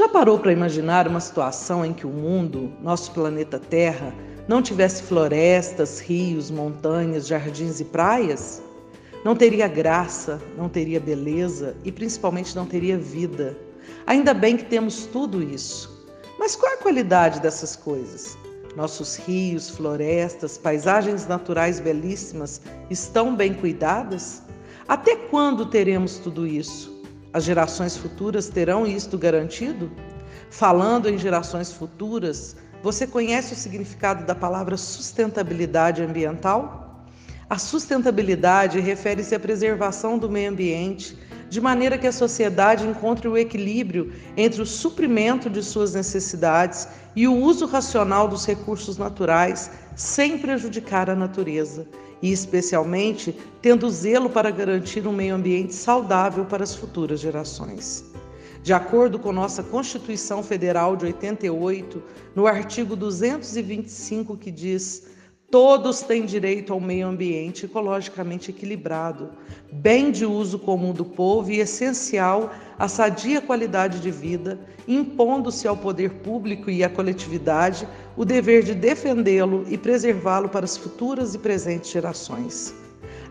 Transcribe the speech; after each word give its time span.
Já 0.00 0.08
parou 0.08 0.38
para 0.38 0.50
imaginar 0.50 1.06
uma 1.06 1.20
situação 1.20 1.84
em 1.84 1.92
que 1.92 2.06
o 2.06 2.10
mundo, 2.10 2.72
nosso 2.80 3.12
planeta 3.12 3.58
Terra, 3.58 4.14
não 4.48 4.62
tivesse 4.62 5.02
florestas, 5.02 6.00
rios, 6.00 6.50
montanhas, 6.50 7.26
jardins 7.26 7.80
e 7.80 7.84
praias? 7.84 8.62
Não 9.26 9.36
teria 9.36 9.68
graça, 9.68 10.40
não 10.56 10.70
teria 10.70 10.98
beleza 10.98 11.76
e 11.84 11.92
principalmente 11.92 12.56
não 12.56 12.64
teria 12.64 12.96
vida. 12.96 13.54
Ainda 14.06 14.32
bem 14.32 14.56
que 14.56 14.64
temos 14.64 15.04
tudo 15.04 15.42
isso. 15.42 16.08
Mas 16.38 16.56
qual 16.56 16.72
é 16.72 16.76
a 16.76 16.78
qualidade 16.78 17.38
dessas 17.38 17.76
coisas? 17.76 18.38
Nossos 18.74 19.16
rios, 19.16 19.68
florestas, 19.68 20.56
paisagens 20.56 21.26
naturais 21.26 21.78
belíssimas 21.78 22.62
estão 22.88 23.36
bem 23.36 23.52
cuidadas? 23.52 24.42
Até 24.88 25.14
quando 25.14 25.66
teremos 25.66 26.16
tudo 26.16 26.46
isso? 26.46 26.99
As 27.32 27.44
gerações 27.44 27.96
futuras 27.96 28.48
terão 28.48 28.84
isto 28.84 29.16
garantido? 29.16 29.88
Falando 30.50 31.08
em 31.08 31.16
gerações 31.16 31.72
futuras, 31.72 32.56
você 32.82 33.06
conhece 33.06 33.52
o 33.52 33.56
significado 33.56 34.26
da 34.26 34.34
palavra 34.34 34.76
sustentabilidade 34.76 36.02
ambiental? 36.02 37.06
A 37.48 37.56
sustentabilidade 37.56 38.80
refere-se 38.80 39.32
à 39.34 39.38
preservação 39.38 40.18
do 40.18 40.28
meio 40.28 40.50
ambiente 40.50 41.16
de 41.48 41.60
maneira 41.60 41.98
que 41.98 42.06
a 42.06 42.12
sociedade 42.12 42.86
encontre 42.86 43.28
o 43.28 43.38
equilíbrio 43.38 44.12
entre 44.36 44.62
o 44.62 44.66
suprimento 44.66 45.48
de 45.48 45.62
suas 45.62 45.94
necessidades 45.94 46.88
e 47.14 47.28
o 47.28 47.36
uso 47.36 47.66
racional 47.66 48.26
dos 48.26 48.44
recursos 48.44 48.96
naturais, 48.96 49.70
sem 49.94 50.38
prejudicar 50.38 51.08
a 51.08 51.14
natureza, 51.14 51.86
e 52.22 52.32
especialmente 52.32 53.36
tendo 53.62 53.90
zelo 53.90 54.28
para 54.30 54.50
garantir 54.50 55.06
um 55.06 55.12
meio 55.12 55.34
ambiente 55.34 55.74
saudável 55.74 56.44
para 56.44 56.62
as 56.62 56.74
futuras 56.74 57.20
gerações. 57.20 58.04
De 58.62 58.72
acordo 58.74 59.18
com 59.18 59.32
nossa 59.32 59.62
Constituição 59.62 60.42
Federal 60.42 60.94
de 60.94 61.06
88, 61.06 62.02
no 62.34 62.46
artigo 62.46 62.94
225, 62.94 64.36
que 64.36 64.50
diz 64.50 65.08
Todos 65.50 66.02
têm 66.02 66.26
direito 66.26 66.72
ao 66.72 66.78
meio 66.78 67.08
ambiente 67.08 67.64
ecologicamente 67.64 68.52
equilibrado, 68.52 69.30
bem 69.72 70.12
de 70.12 70.24
uso 70.24 70.60
comum 70.60 70.92
do 70.92 71.04
povo 71.04 71.50
e 71.50 71.58
essencial 71.58 72.52
à 72.78 72.86
sadia 72.86 73.40
qualidade 73.40 73.98
de 73.98 74.12
vida, 74.12 74.60
impondo-se 74.86 75.66
ao 75.66 75.76
poder 75.76 76.20
público 76.22 76.70
e 76.70 76.84
à 76.84 76.88
coletividade 76.88 77.88
o 78.20 78.24
dever 78.26 78.62
de 78.62 78.74
defendê-lo 78.74 79.64
e 79.66 79.78
preservá-lo 79.78 80.46
para 80.46 80.66
as 80.66 80.76
futuras 80.76 81.34
e 81.34 81.38
presentes 81.38 81.90
gerações. 81.90 82.74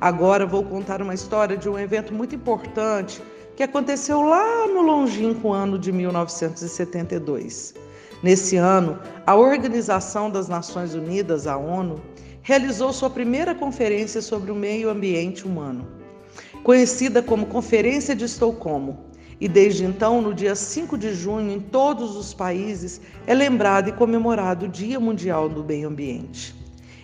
Agora 0.02 0.48
vou 0.48 0.64
contar 0.64 1.00
uma 1.00 1.14
história 1.14 1.56
de 1.56 1.70
um 1.70 1.78
evento 1.78 2.12
muito 2.12 2.34
importante 2.34 3.22
que 3.56 3.62
aconteceu 3.62 4.24
lá 4.24 4.66
no 4.66 4.82
longínquo 4.82 5.54
ano 5.54 5.78
de 5.78 5.92
1972. 5.92 7.76
Nesse 8.24 8.56
ano, 8.56 8.98
a 9.28 9.36
Organização 9.36 10.28
das 10.28 10.48
Nações 10.48 10.96
Unidas, 10.96 11.46
a 11.46 11.56
ONU, 11.56 12.02
realizou 12.42 12.92
sua 12.92 13.12
primeira 13.12 13.54
conferência 13.54 14.24
sobre 14.24 14.50
o 14.52 14.56
meio 14.56 14.90
ambiente 14.90 15.46
humano, 15.46 15.88
conhecida 16.64 17.22
como 17.22 17.46
Conferência 17.46 18.16
de 18.16 18.26
Estocolmo. 18.26 19.09
E 19.42 19.48
desde 19.48 19.86
então, 19.86 20.22
no 20.22 20.34
dia 20.34 20.54
5 20.54 20.98
de 20.98 21.14
junho, 21.14 21.50
em 21.50 21.62
todos 21.62 22.18
os 22.18 22.34
países, 22.34 23.00
é 23.26 23.34
lembrado 23.34 23.88
e 23.88 23.94
comemorado 23.94 24.66
o 24.66 24.70
Dia 24.70 25.00
Mundial 25.00 25.48
do 25.48 25.64
Meio 25.64 25.88
Ambiente. 25.88 26.54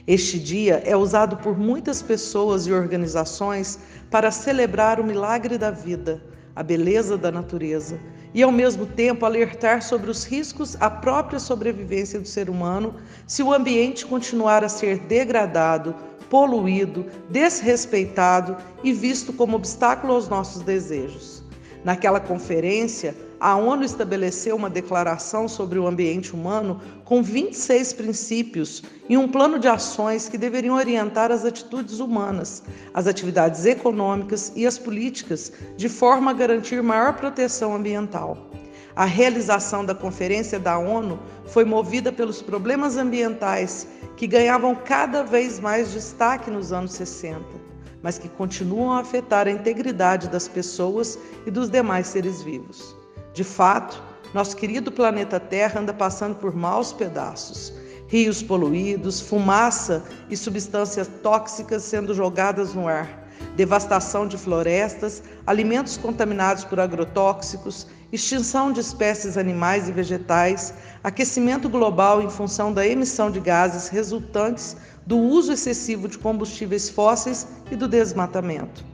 Este 0.05 0.37
dia 0.37 0.83
é 0.85 0.97
usado 0.97 1.37
por 1.37 1.57
muitas 1.57 2.01
pessoas 2.01 2.67
e 2.67 2.73
organizações 2.73 3.79
para 4.11 4.31
celebrar 4.31 4.99
o 4.99 5.03
milagre 5.03 5.57
da 5.57 5.71
vida, 5.71 6.21
a 6.53 6.61
beleza 6.61 7.17
da 7.17 7.31
natureza 7.31 7.97
e, 8.33 8.43
ao 8.43 8.51
mesmo 8.51 8.85
tempo, 8.85 9.25
alertar 9.25 9.81
sobre 9.81 10.11
os 10.11 10.25
riscos 10.25 10.75
à 10.81 10.89
própria 10.89 11.39
sobrevivência 11.39 12.19
do 12.19 12.27
ser 12.27 12.49
humano 12.49 12.95
se 13.25 13.41
o 13.41 13.53
ambiente 13.53 14.05
continuar 14.05 14.61
a 14.61 14.69
ser 14.69 14.99
degradado, 14.99 15.95
poluído, 16.29 17.05
desrespeitado 17.29 18.57
e 18.83 18.91
visto 18.91 19.31
como 19.31 19.55
obstáculo 19.55 20.13
aos 20.13 20.27
nossos 20.27 20.61
desejos. 20.63 21.44
Naquela 21.85 22.19
conferência, 22.19 23.15
a 23.39 23.55
ONU 23.55 23.83
estabeleceu 23.83 24.55
uma 24.55 24.71
declaração 24.71 25.47
sobre 25.47 25.77
o 25.77 25.85
ambiente 25.85 26.33
humano 26.33 26.81
com 27.03 27.21
26 27.21 27.93
princípios 27.93 28.81
e 29.07 29.15
um 29.15 29.27
plano 29.27 29.59
de 29.59 29.67
ações 29.67 30.27
que 30.27 30.35
deveriam 30.35 30.75
orientar 30.75 31.31
as 31.31 31.45
atitudes 31.45 31.99
humanas, 31.99 32.63
as 32.91 33.05
atividades 33.05 33.67
econômicas 33.67 34.51
e 34.55 34.65
as 34.65 34.79
políticas, 34.79 35.51
de 35.77 35.87
forma 35.87 36.31
a 36.31 36.33
garantir 36.33 36.81
maior 36.81 37.13
proteção 37.13 37.75
ambiental. 37.75 38.54
A 38.95 39.05
realização 39.05 39.83
da 39.83 39.93
Conferência 39.93 40.59
da 40.59 40.77
ONU 40.77 41.19
foi 41.45 41.65
movida 41.65 42.11
pelos 42.11 42.41
problemas 42.41 42.97
ambientais 42.97 43.87
que 44.15 44.25
ganhavam 44.25 44.73
cada 44.73 45.23
vez 45.23 45.59
mais 45.59 45.91
destaque 45.91 46.49
nos 46.49 46.71
anos 46.71 46.93
60 46.93 47.65
mas 48.05 48.19
que 48.19 48.29
continuam 48.29 48.91
a 48.91 48.99
afetar 48.99 49.47
a 49.47 49.51
integridade 49.51 50.29
das 50.29 50.47
pessoas 50.47 51.17
e 51.43 51.49
dos 51.49 51.71
demais 51.71 52.05
seres 52.05 52.39
vivos. 52.39 52.95
De 53.33 53.43
fato, 53.43 53.99
nosso 54.31 54.55
querido 54.55 54.91
planeta 54.91 55.39
Terra 55.39 55.79
anda 55.79 55.91
passando 55.91 56.35
por 56.35 56.55
maus 56.55 56.93
pedaços. 56.93 57.73
Rios 58.07 58.43
poluídos, 58.43 59.19
fumaça 59.19 60.03
e 60.29 60.37
substâncias 60.37 61.09
tóxicas 61.23 61.81
sendo 61.81 62.13
jogadas 62.13 62.75
no 62.75 62.87
ar, 62.87 63.27
devastação 63.55 64.27
de 64.27 64.37
florestas, 64.37 65.23
alimentos 65.47 65.97
contaminados 65.97 66.63
por 66.63 66.79
agrotóxicos, 66.79 67.87
extinção 68.11 68.71
de 68.71 68.79
espécies 68.79 69.37
animais 69.37 69.89
e 69.89 69.91
vegetais, 69.91 70.73
aquecimento 71.03 71.67
global 71.69 72.21
em 72.21 72.29
função 72.29 72.71
da 72.71 72.85
emissão 72.87 73.31
de 73.31 73.39
gases 73.39 73.87
resultantes 73.87 74.75
do 75.05 75.17
uso 75.17 75.51
excessivo 75.51 76.07
de 76.07 76.17
combustíveis 76.17 76.89
fósseis 76.89 77.47
e 77.71 77.75
do 77.75 77.87
desmatamento. 77.87 78.85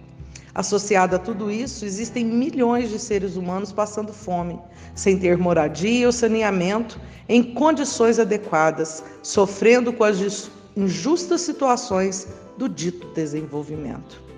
Associado 0.53 1.15
a 1.15 1.19
tudo 1.19 1.49
isso, 1.49 1.85
existem 1.85 2.25
milhões 2.25 2.89
de 2.89 2.99
seres 2.99 3.37
humanos 3.37 3.71
passando 3.71 4.11
fome, 4.11 4.59
sem 4.93 5.17
ter 5.17 5.37
moradia 5.37 6.05
ou 6.05 6.11
saneamento 6.11 6.99
em 7.29 7.53
condições 7.53 8.19
adequadas, 8.19 9.03
sofrendo 9.23 9.93
com 9.93 10.03
as 10.03 10.49
injustas 10.75 11.41
situações 11.41 12.27
do 12.57 12.67
dito 12.67 13.07
desenvolvimento. 13.13 14.30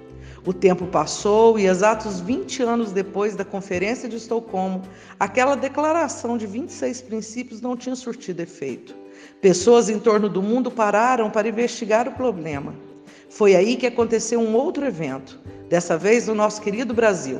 O 0.45 0.51
tempo 0.51 0.85
passou 0.87 1.57
e, 1.57 1.67
exatos 1.67 2.19
20 2.19 2.63
anos 2.63 2.91
depois 2.91 3.33
da 3.33 3.45
Conferência 3.45 4.09
de 4.09 4.17
Estocolmo, 4.17 4.81
aquela 5.17 5.55
declaração 5.55 6.37
de 6.37 6.45
26 6.45 7.01
princípios 7.03 7.61
não 7.61 7.77
tinha 7.77 7.95
surtido 7.95 8.41
efeito. 8.41 8.93
Pessoas 9.39 9.89
em 9.89 9.97
torno 9.99 10.27
do 10.27 10.41
mundo 10.41 10.69
pararam 10.69 11.31
para 11.31 11.47
investigar 11.47 12.09
o 12.09 12.11
problema. 12.11 12.75
Foi 13.29 13.55
aí 13.55 13.77
que 13.77 13.87
aconteceu 13.87 14.41
um 14.41 14.53
outro 14.53 14.85
evento, 14.85 15.39
dessa 15.69 15.97
vez 15.97 16.27
no 16.27 16.35
nosso 16.35 16.61
querido 16.61 16.93
Brasil. 16.93 17.39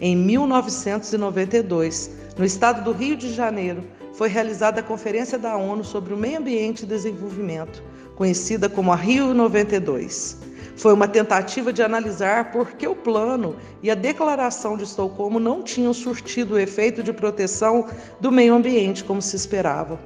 Em 0.00 0.16
1992, 0.16 2.10
no 2.38 2.44
estado 2.44 2.82
do 2.82 2.92
Rio 2.92 3.16
de 3.18 3.34
Janeiro, 3.34 3.84
foi 4.14 4.30
realizada 4.30 4.80
a 4.80 4.84
Conferência 4.84 5.38
da 5.38 5.58
ONU 5.58 5.84
sobre 5.84 6.14
o 6.14 6.16
Meio 6.16 6.38
Ambiente 6.38 6.84
e 6.84 6.86
Desenvolvimento, 6.86 7.82
conhecida 8.16 8.66
como 8.66 8.92
a 8.92 8.96
Rio 8.96 9.34
92. 9.34 10.49
Foi 10.80 10.94
uma 10.94 11.06
tentativa 11.06 11.74
de 11.74 11.82
analisar 11.82 12.52
por 12.52 12.70
que 12.70 12.88
o 12.88 12.96
plano 12.96 13.56
e 13.82 13.90
a 13.90 13.94
declaração 13.94 14.78
de 14.78 14.84
Estocolmo 14.84 15.38
não 15.38 15.62
tinham 15.62 15.92
surtido 15.92 16.54
o 16.54 16.58
efeito 16.58 17.02
de 17.02 17.12
proteção 17.12 17.84
do 18.18 18.32
meio 18.32 18.54
ambiente 18.54 19.04
como 19.04 19.20
se 19.20 19.36
esperava. 19.36 20.00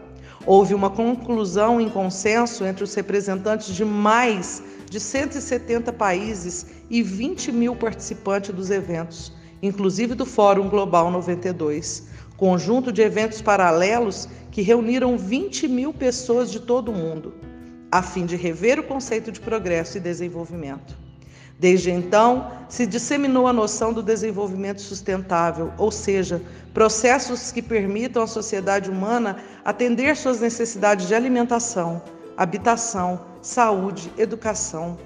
Houve 0.45 0.75
uma 0.75 0.91
conclusão 0.91 1.81
em 1.81 1.89
consenso 1.89 2.65
entre 2.65 2.83
os 2.83 2.93
representantes 2.93 3.73
de 3.73 3.85
mais 3.85 4.65
de 4.91 4.99
170 4.99 5.93
países 5.93 6.67
e 6.91 7.05
20 7.05 7.53
mil 7.53 7.77
participantes 7.77 8.53
dos 8.53 8.69
eventos, 8.69 9.33
inclusive 9.63 10.17
do 10.17 10.27
Fórum 10.27 10.69
Global 10.69 11.09
92, 11.09 12.09
conjunto 12.37 12.91
de 12.91 13.01
eventos 13.01 13.41
paralelos 13.41 14.29
que 14.51 14.61
reuniram 14.61 15.17
20 15.17 15.69
mil 15.69 15.95
pessoas 15.95 16.51
de 16.51 16.59
todo 16.59 16.91
o 16.91 16.95
mundo, 16.97 17.33
a 17.95 18.03
fim 18.03 18.27
de 18.27 18.35
rever 18.35 18.81
o 18.81 18.83
conceito 18.83 19.31
de 19.31 19.39
progresso 19.39 19.97
e 19.97 20.01
desenvolvimento. 20.01 20.99
Desde 21.61 21.93
então, 21.93 22.51
se 22.69 22.87
disseminou 22.87 23.47
a 23.47 23.53
noção 23.53 23.93
do 23.93 24.03
desenvolvimento 24.03 24.81
sustentável, 24.81 25.73
ou 25.79 25.93
seja, 25.93 26.43
processos 26.73 27.53
que 27.53 27.63
permitam 27.63 28.25
à 28.25 28.27
sociedade 28.27 28.91
humana 28.91 29.37
atender 29.65 30.17
suas 30.17 30.41
necessidades 30.41 31.07
de 31.07 31.15
alimentação, 31.15 32.03
habitação, 32.37 33.21
saúde, 33.41 34.13
educação, 34.19 34.99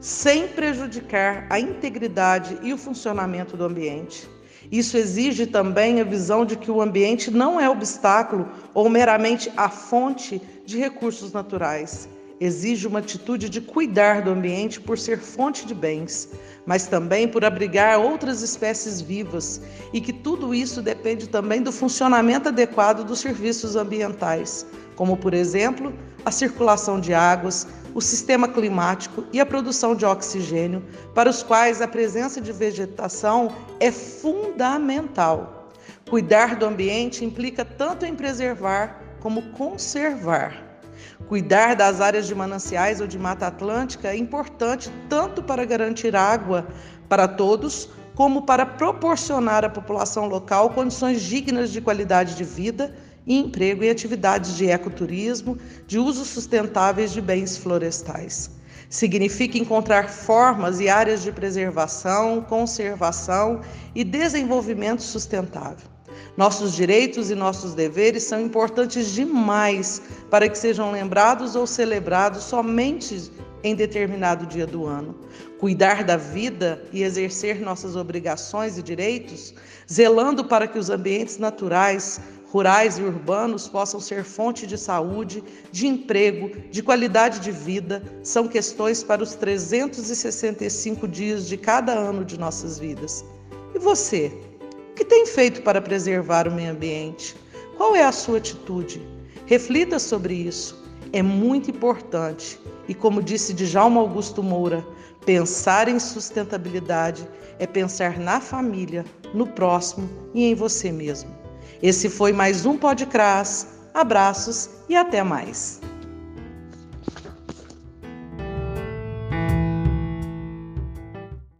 sem 0.00 0.48
prejudicar 0.48 1.46
a 1.48 1.60
integridade 1.60 2.58
e 2.60 2.72
o 2.72 2.76
funcionamento 2.76 3.56
do 3.56 3.66
ambiente. 3.66 4.28
Isso 4.72 4.96
exige 4.96 5.46
também 5.46 6.00
a 6.00 6.04
visão 6.04 6.44
de 6.44 6.56
que 6.56 6.72
o 6.72 6.82
ambiente 6.82 7.30
não 7.30 7.60
é 7.60 7.70
obstáculo 7.70 8.48
ou 8.74 8.90
meramente 8.90 9.48
a 9.56 9.68
fonte 9.68 10.42
de 10.66 10.76
recursos 10.76 11.32
naturais 11.32 12.08
exige 12.40 12.86
uma 12.86 12.98
atitude 12.98 13.48
de 13.48 13.60
cuidar 13.60 14.22
do 14.22 14.30
ambiente 14.30 14.80
por 14.80 14.98
ser 14.98 15.18
fonte 15.18 15.66
de 15.66 15.74
bens, 15.74 16.28
mas 16.66 16.86
também 16.86 17.26
por 17.26 17.44
abrigar 17.44 17.98
outras 17.98 18.42
espécies 18.42 19.00
vivas 19.00 19.60
e 19.92 20.00
que 20.00 20.12
tudo 20.12 20.54
isso 20.54 20.82
depende 20.82 21.28
também 21.28 21.62
do 21.62 21.72
funcionamento 21.72 22.48
adequado 22.48 23.04
dos 23.04 23.20
serviços 23.20 23.76
ambientais, 23.76 24.66
como, 24.94 25.16
por 25.16 25.32
exemplo, 25.32 25.94
a 26.24 26.30
circulação 26.30 27.00
de 27.00 27.14
águas, 27.14 27.66
o 27.94 28.00
sistema 28.00 28.48
climático 28.48 29.24
e 29.32 29.40
a 29.40 29.46
produção 29.46 29.94
de 29.94 30.04
oxigênio, 30.04 30.84
para 31.14 31.30
os 31.30 31.42
quais 31.42 31.80
a 31.80 31.88
presença 31.88 32.40
de 32.40 32.52
vegetação 32.52 33.54
é 33.80 33.90
fundamental. 33.90 35.70
Cuidar 36.08 36.56
do 36.56 36.66
ambiente 36.66 37.24
implica 37.24 37.64
tanto 37.64 38.04
em 38.04 38.14
preservar 38.14 39.00
como 39.20 39.42
conservar. 39.52 40.65
Cuidar 41.28 41.74
das 41.74 42.00
áreas 42.00 42.28
de 42.28 42.34
mananciais 42.36 43.00
ou 43.00 43.06
de 43.06 43.18
mata 43.18 43.48
atlântica 43.48 44.08
é 44.08 44.16
importante 44.16 44.92
tanto 45.08 45.42
para 45.42 45.64
garantir 45.64 46.14
água 46.14 46.68
para 47.08 47.26
todos, 47.26 47.88
como 48.14 48.42
para 48.42 48.64
proporcionar 48.64 49.64
à 49.64 49.68
população 49.68 50.26
local 50.26 50.70
condições 50.70 51.20
dignas 51.20 51.72
de 51.72 51.80
qualidade 51.80 52.36
de 52.36 52.44
vida 52.44 52.94
e 53.26 53.36
emprego 53.36 53.82
em 53.82 53.90
atividades 53.90 54.56
de 54.56 54.70
ecoturismo, 54.70 55.58
de 55.84 55.98
usos 55.98 56.28
sustentáveis 56.28 57.10
de 57.10 57.20
bens 57.20 57.56
florestais. 57.56 58.48
Significa 58.88 59.58
encontrar 59.58 60.08
formas 60.08 60.78
e 60.78 60.88
áreas 60.88 61.24
de 61.24 61.32
preservação, 61.32 62.40
conservação 62.40 63.62
e 63.96 64.04
desenvolvimento 64.04 65.02
sustentável. 65.02 65.95
Nossos 66.36 66.74
direitos 66.74 67.30
e 67.30 67.34
nossos 67.34 67.72
deveres 67.72 68.22
são 68.24 68.40
importantes 68.40 69.12
demais 69.12 70.02
para 70.30 70.48
que 70.48 70.58
sejam 70.58 70.92
lembrados 70.92 71.56
ou 71.56 71.66
celebrados 71.66 72.44
somente 72.44 73.32
em 73.64 73.74
determinado 73.74 74.44
dia 74.44 74.66
do 74.66 74.84
ano. 74.84 75.14
Cuidar 75.58 76.04
da 76.04 76.18
vida 76.18 76.84
e 76.92 77.02
exercer 77.02 77.60
nossas 77.60 77.96
obrigações 77.96 78.76
e 78.76 78.82
direitos, 78.82 79.54
zelando 79.90 80.44
para 80.44 80.68
que 80.68 80.78
os 80.78 80.90
ambientes 80.90 81.38
naturais, 81.38 82.20
rurais 82.52 82.98
e 82.98 83.02
urbanos 83.02 83.66
possam 83.66 83.98
ser 83.98 84.22
fonte 84.22 84.66
de 84.66 84.76
saúde, 84.76 85.42
de 85.72 85.86
emprego, 85.86 86.50
de 86.70 86.82
qualidade 86.82 87.40
de 87.40 87.50
vida, 87.50 88.02
são 88.22 88.46
questões 88.46 89.02
para 89.02 89.22
os 89.22 89.34
365 89.34 91.08
dias 91.08 91.48
de 91.48 91.56
cada 91.56 91.92
ano 91.92 92.26
de 92.26 92.38
nossas 92.38 92.78
vidas. 92.78 93.24
E 93.74 93.78
você? 93.78 94.45
Que 94.96 95.04
tem 95.04 95.26
feito 95.26 95.60
para 95.60 95.82
preservar 95.82 96.48
o 96.48 96.50
meio 96.50 96.72
ambiente? 96.72 97.36
Qual 97.76 97.94
é 97.94 98.02
a 98.02 98.10
sua 98.10 98.38
atitude? 98.38 99.06
Reflita 99.44 99.98
sobre 99.98 100.32
isso. 100.32 100.82
É 101.12 101.22
muito 101.22 101.70
importante. 101.70 102.58
E 102.88 102.94
como 102.94 103.22
disse 103.22 103.52
Djalma 103.52 104.00
Augusto 104.00 104.42
Moura, 104.42 104.82
pensar 105.26 105.86
em 105.86 105.98
sustentabilidade 105.98 107.28
é 107.58 107.66
pensar 107.66 108.18
na 108.18 108.40
família, 108.40 109.04
no 109.34 109.46
próximo 109.46 110.08
e 110.32 110.44
em 110.44 110.54
você 110.54 110.90
mesmo. 110.90 111.30
Esse 111.82 112.08
foi 112.08 112.32
mais 112.32 112.64
um 112.64 112.78
Podcras. 112.78 113.66
Abraços 113.92 114.70
e 114.88 114.96
até 114.96 115.22
mais. 115.22 115.78